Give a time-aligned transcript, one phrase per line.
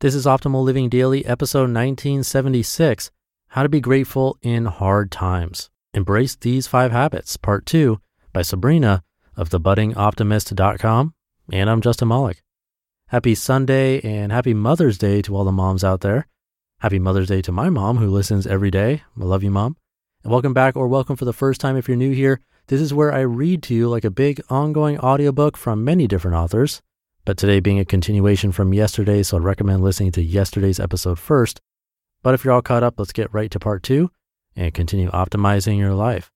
[0.00, 3.10] This is Optimal Living Daily, episode 1976
[3.48, 5.68] How to Be Grateful in Hard Times.
[5.92, 8.00] Embrace These Five Habits, part two
[8.32, 9.02] by Sabrina
[9.36, 11.12] of thebuddingoptimist.com.
[11.52, 12.42] And I'm Justin Malik.
[13.08, 16.26] Happy Sunday and happy Mother's Day to all the moms out there.
[16.78, 19.02] Happy Mother's Day to my mom who listens every day.
[19.20, 19.76] I love you, mom.
[20.24, 22.40] And welcome back or welcome for the first time if you're new here.
[22.68, 26.38] This is where I read to you like a big ongoing audiobook from many different
[26.38, 26.80] authors
[27.24, 31.60] but today being a continuation from yesterday, so I'd recommend listening to yesterday's episode first.
[32.22, 34.10] But if you're all caught up, let's get right to part two
[34.56, 36.30] and continue optimizing your life.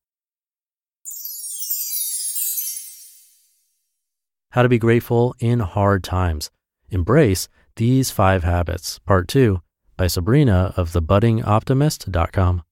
[4.51, 6.51] How to be grateful in hard times.
[6.89, 9.61] Embrace these five habits, part two
[9.97, 12.63] by Sabrina of thebuddingoptimist.com.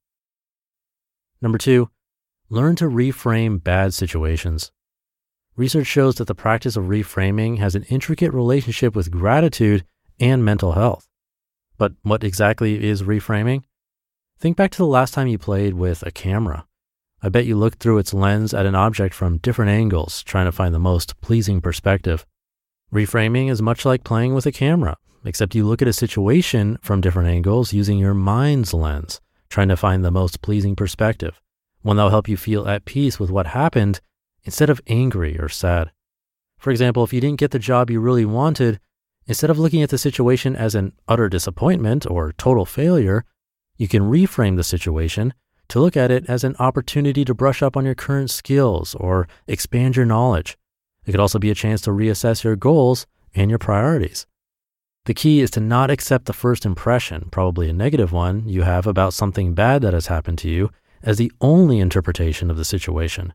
[1.41, 1.91] Number two,
[2.49, 4.71] learn to reframe bad situations.
[5.55, 9.85] Research shows that the practice of reframing has an intricate relationship with gratitude
[10.19, 11.07] and mental health.
[11.77, 13.65] But what exactly is reframing?
[14.39, 16.67] Think back to the last time you played with a camera.
[17.23, 20.53] I bet you looked through its lens at an object from different angles, trying to
[20.53, 22.25] find the most pleasing perspective.
[22.91, 27.03] Reframing is much like playing with a camera, except you look at a situation from
[27.03, 31.43] different angles using your mind's lens, trying to find the most pleasing perspective,
[31.83, 34.01] one that will help you feel at peace with what happened
[34.45, 35.91] instead of angry or sad.
[36.59, 38.81] For example, if you didn't get the job you really wanted,
[39.27, 43.25] instead of looking at the situation as an utter disappointment or total failure,
[43.77, 45.35] you can reframe the situation
[45.69, 49.27] to look at it as an opportunity to brush up on your current skills or
[49.47, 50.57] expand your knowledge.
[51.05, 54.27] It could also be a chance to reassess your goals and your priorities.
[55.07, 58.87] The key is to not accept the first impression, probably a negative one, you have
[58.87, 60.71] about something bad that has happened to you
[61.03, 63.33] as the only interpretation of the situation.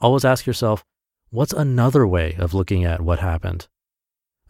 [0.00, 0.84] Always ask yourself,
[1.30, 3.68] what's another way of looking at what happened?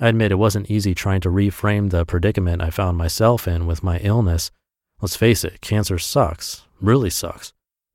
[0.00, 3.82] I admit it wasn't easy trying to reframe the predicament I found myself in with
[3.82, 4.50] my illness.
[5.00, 7.52] Let's face it, cancer sucks, really sucks.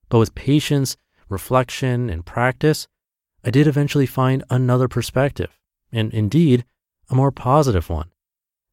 [0.10, 0.98] But with patience,
[1.30, 2.88] reflection, and practice,
[3.44, 5.58] I did eventually find another perspective,
[5.92, 6.66] and indeed,
[7.10, 8.12] a more positive one.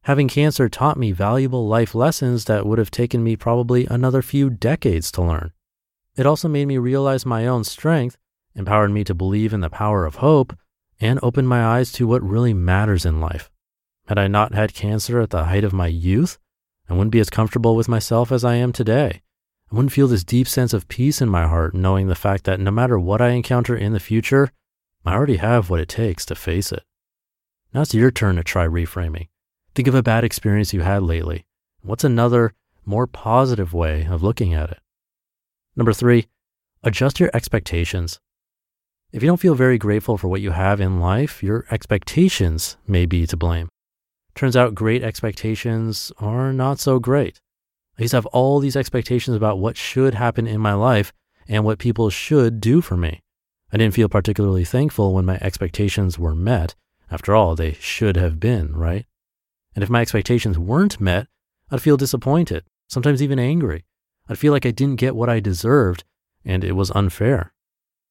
[0.04, 4.48] Having cancer taught me valuable life lessons that would have taken me probably another few
[4.48, 5.52] decades to learn.
[6.16, 8.16] It also made me realize my own strength
[8.54, 10.56] empowered me to believe in the power of hope,
[11.00, 13.50] and opened my eyes to what really matters in life.
[14.06, 16.38] Had I not had cancer at the height of my youth,
[16.88, 19.22] I wouldn't be as comfortable with myself as I am today.
[19.70, 22.58] I wouldn't feel this deep sense of peace in my heart, knowing the fact that
[22.58, 24.50] no matter what I encounter in the future,
[25.04, 26.82] I already have what it takes to face it.
[27.74, 29.28] Now it's your turn to try reframing.
[29.74, 31.44] Think of a bad experience you had lately.
[31.82, 32.54] What's another,
[32.86, 34.80] more positive way of looking at it?
[35.76, 36.28] Number three,
[36.82, 38.20] adjust your expectations.
[39.10, 43.06] If you don't feel very grateful for what you have in life, your expectations may
[43.06, 43.70] be to blame.
[44.34, 47.40] Turns out great expectations are not so great.
[47.98, 51.14] I used to have all these expectations about what should happen in my life
[51.48, 53.22] and what people should do for me.
[53.72, 56.74] I didn't feel particularly thankful when my expectations were met.
[57.10, 59.06] After all, they should have been, right?
[59.74, 61.28] And if my expectations weren't met,
[61.70, 63.86] I'd feel disappointed, sometimes even angry.
[64.28, 66.04] I'd feel like I didn't get what I deserved
[66.44, 67.54] and it was unfair.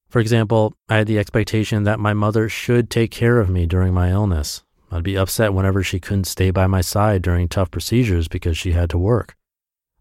[0.09, 3.93] For example, I had the expectation that my mother should take care of me during
[3.93, 4.63] my illness.
[4.89, 8.71] I'd be upset whenever she couldn't stay by my side during tough procedures because she
[8.71, 9.35] had to work.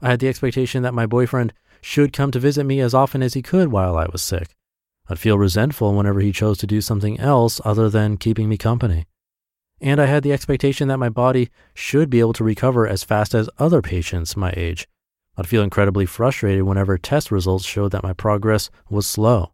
[0.01, 3.35] I had the expectation that my boyfriend should come to visit me as often as
[3.35, 4.55] he could while I was sick.
[5.09, 9.07] I'd feel resentful whenever he chose to do something else other than keeping me company.
[9.81, 13.35] And I had the expectation that my body should be able to recover as fast
[13.35, 14.89] as other patients my age.
[15.37, 19.53] I'd feel incredibly frustrated whenever test results showed that my progress was slow.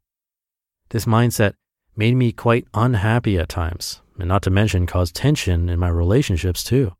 [0.93, 1.55] This mindset
[1.97, 6.63] made me quite unhappy at times, and not to mention caused tension in my relationships
[6.63, 6.93] too.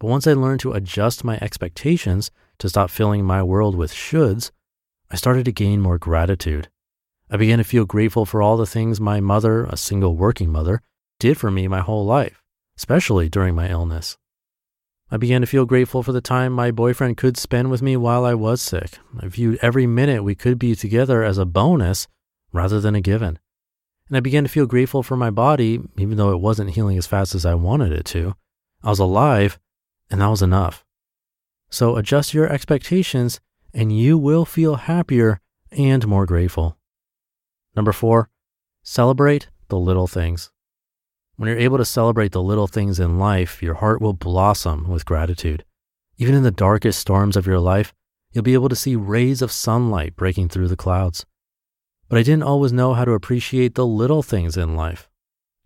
[0.00, 4.50] But once I learned to adjust my expectations to stop filling my world with shoulds,
[5.08, 6.68] I started to gain more gratitude.
[7.30, 10.82] I began to feel grateful for all the things my mother, a single working mother,
[11.20, 12.42] did for me my whole life,
[12.76, 14.18] especially during my illness.
[15.12, 18.24] I began to feel grateful for the time my boyfriend could spend with me while
[18.24, 18.98] I was sick.
[19.20, 22.08] I viewed every minute we could be together as a bonus
[22.52, 23.38] rather than a given.
[24.08, 27.06] And I began to feel grateful for my body, even though it wasn't healing as
[27.06, 28.34] fast as I wanted it to.
[28.82, 29.58] I was alive,
[30.10, 30.84] and that was enough.
[31.70, 33.40] So adjust your expectations,
[33.72, 35.40] and you will feel happier
[35.70, 36.76] and more grateful.
[37.74, 38.28] Number four,
[38.82, 40.50] celebrate the little things.
[41.36, 45.06] When you're able to celebrate the little things in life, your heart will blossom with
[45.06, 45.64] gratitude.
[46.18, 47.94] Even in the darkest storms of your life,
[48.32, 51.24] you'll be able to see rays of sunlight breaking through the clouds
[52.12, 55.08] but I didn't always know how to appreciate the little things in life.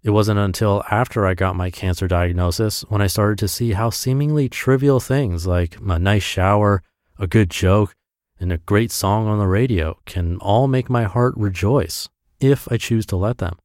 [0.04, 3.90] It wasn't until after I got my cancer diagnosis when I started to see how
[3.90, 6.84] seemingly trivial things like a nice shower,
[7.18, 7.96] a good joke,
[8.38, 12.08] and a great song on the radio can all make my heart rejoice
[12.38, 13.58] if I choose to let them.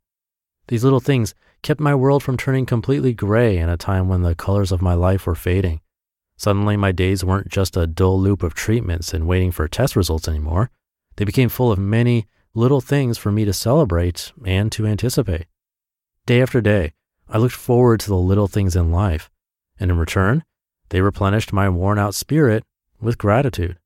[0.67, 4.33] These little things kept my world from turning completely gray in a time when the
[4.33, 5.81] colors of my life were fading.
[6.35, 10.27] Suddenly, my days weren't just a dull loop of treatments and waiting for test results
[10.27, 10.71] anymore.
[11.17, 15.45] They became full of many little things for me to celebrate and to anticipate.
[16.25, 16.93] Day after day,
[17.29, 19.29] I looked forward to the little things in life,
[19.79, 20.43] and in return,
[20.89, 22.63] they replenished my worn out spirit
[22.99, 23.77] with gratitude.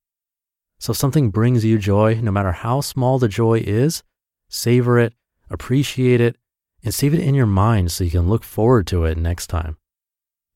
[0.80, 4.04] So if something brings you joy, no matter how small the joy is,
[4.50, 5.14] savor it,
[5.50, 6.38] appreciate it,
[6.84, 9.78] and save it in your mind so you can look forward to it next time.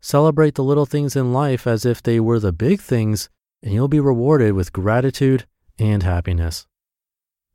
[0.01, 3.29] Celebrate the little things in life as if they were the big things,
[3.61, 5.45] and you'll be rewarded with gratitude
[5.77, 6.65] and happiness.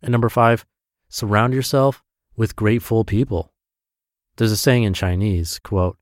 [0.04, 0.66] And number five,
[1.08, 2.02] surround yourself
[2.36, 3.54] with grateful people.
[4.36, 5.96] There's a saying in Chinese, quote,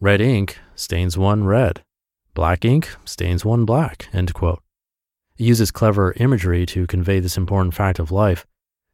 [0.00, 1.82] red ink stains one red,
[2.34, 4.62] black ink stains one black, end quote.
[5.38, 8.46] It uses clever imagery to convey this important fact of life.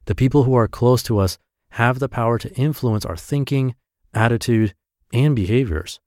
[0.05, 1.37] The people who are close to us
[1.71, 3.75] have the power to influence our thinking,
[4.15, 4.73] attitude,
[5.13, 5.99] and behaviors.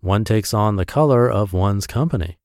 [0.00, 2.38] One takes on the color of one's company.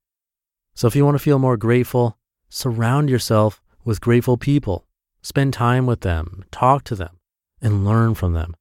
[0.75, 2.17] So if you want to feel more grateful,
[2.49, 4.85] surround yourself with grateful people.
[5.21, 7.19] Spend time with them, talk to them,
[7.61, 8.55] and learn from them.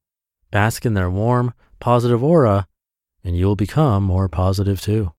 [0.51, 2.67] Bask in their warm, positive aura,
[3.23, 5.13] and you will become more positive too.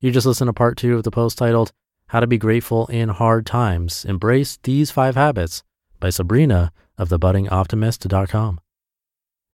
[0.00, 1.72] You just listened to part two of the post titled
[2.08, 4.04] How to Be Grateful in Hard Times.
[4.04, 5.64] Embrace These Five Habits
[5.98, 8.60] by Sabrina of thebuddingoptimist.com.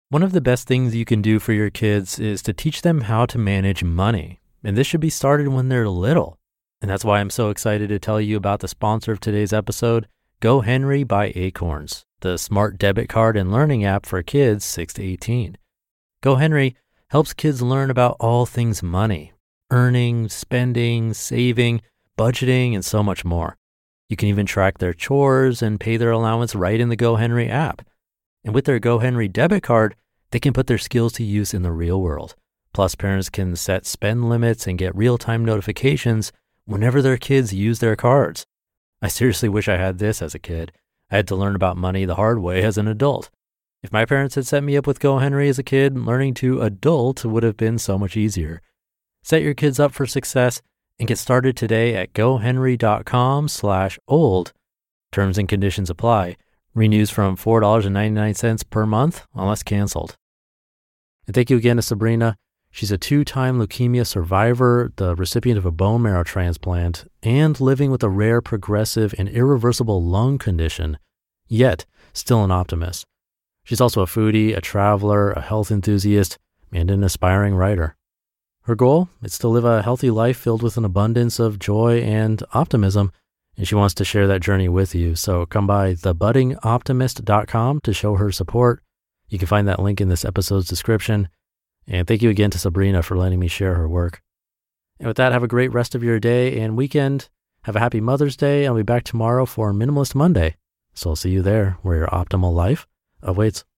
[0.10, 3.02] One of the best things you can do for your kids is to teach them
[3.02, 4.42] how to manage money.
[4.64, 6.38] And this should be started when they're little.
[6.82, 10.08] And that's why I'm so excited to tell you about the sponsor of today's episode,
[10.42, 15.58] GoHenry by Acorns, the smart debit card and learning app for kids 6 to 18.
[16.24, 16.74] GoHenry
[17.10, 19.32] helps kids learn about all things money,
[19.70, 21.82] earning, spending, saving,
[22.18, 23.58] budgeting, and so much more.
[24.10, 27.86] You can even track their chores and pay their allowance right in the GoHenry app.
[28.44, 29.96] And with their GoHenry debit card,
[30.32, 32.36] they can put their skills to use in the real world.
[32.74, 36.32] Plus, parents can set spend limits and get real time notifications
[36.66, 38.46] whenever their kids use their cards.
[39.02, 40.72] I seriously wish I had this as a kid.
[41.10, 43.30] I had to learn about money the hard way as an adult.
[43.84, 47.26] If my parents had set me up with GoHenry as a kid, learning to adult
[47.26, 48.62] would have been so much easier.
[49.24, 50.62] Set your kids up for success
[51.00, 54.54] and get started today at gohenry.com slash old.
[55.12, 56.38] Terms and conditions apply.
[56.76, 60.16] Renews from $4.99 per month unless canceled.
[61.26, 62.38] And thank you again to Sabrina.
[62.72, 67.92] She's a two time leukemia survivor, the recipient of a bone marrow transplant, and living
[67.92, 70.98] with a rare progressive and irreversible lung condition,
[71.48, 73.06] yet still an optimist.
[73.64, 76.38] She's also a foodie, a traveler, a health enthusiast,
[76.72, 77.96] and an aspiring writer.
[78.64, 82.42] Her goal is to live a healthy life filled with an abundance of joy and
[82.54, 83.12] optimism,
[83.58, 85.16] and she wants to share that journey with you.
[85.16, 88.82] So come by thebuddingoptimist.com to show her support
[89.32, 91.30] you can find that link in this episode's description.
[91.88, 94.22] And thank you again to Sabrina for letting me share her work.
[95.00, 97.30] And with that, have a great rest of your day and weekend.
[97.64, 98.66] Have a happy Mother's Day.
[98.66, 100.56] I'll be back tomorrow for Minimalist Monday.
[100.94, 102.88] So I'll see you there where your optimal life
[103.22, 103.64] awaits.